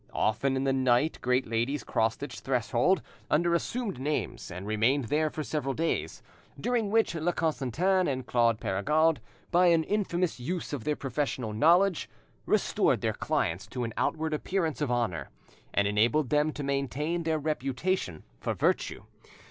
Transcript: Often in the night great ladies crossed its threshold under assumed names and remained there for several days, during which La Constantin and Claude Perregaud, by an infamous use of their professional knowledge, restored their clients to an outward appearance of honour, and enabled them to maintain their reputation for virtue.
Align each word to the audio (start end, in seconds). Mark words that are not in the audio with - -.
Often 0.15 0.55
in 0.55 0.63
the 0.63 0.73
night 0.73 1.19
great 1.21 1.45
ladies 1.45 1.83
crossed 1.83 2.23
its 2.23 2.39
threshold 2.39 3.03
under 3.29 3.53
assumed 3.53 3.99
names 3.99 4.49
and 4.49 4.65
remained 4.65 5.09
there 5.09 5.29
for 5.29 5.43
several 5.43 5.75
days, 5.75 6.23
during 6.59 6.89
which 6.89 7.13
La 7.13 7.31
Constantin 7.31 8.07
and 8.07 8.25
Claude 8.25 8.59
Perregaud, 8.59 9.19
by 9.51 9.67
an 9.67 9.83
infamous 9.83 10.39
use 10.39 10.73
of 10.73 10.85
their 10.85 10.95
professional 10.95 11.53
knowledge, 11.53 12.09
restored 12.47 13.01
their 13.01 13.13
clients 13.13 13.67
to 13.67 13.83
an 13.83 13.93
outward 13.95 14.33
appearance 14.33 14.81
of 14.81 14.89
honour, 14.89 15.29
and 15.71 15.87
enabled 15.87 16.31
them 16.31 16.51
to 16.51 16.63
maintain 16.63 17.21
their 17.21 17.37
reputation 17.37 18.23
for 18.39 18.55
virtue. 18.55 19.03